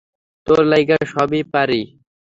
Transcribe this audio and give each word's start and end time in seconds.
তোর 0.47 0.59
লইগ্গা 0.71 0.97
সবই 1.13 1.41
পারি। 1.53 1.81